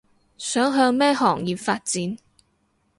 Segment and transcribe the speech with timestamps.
[0.39, 2.17] 想向咩行業發展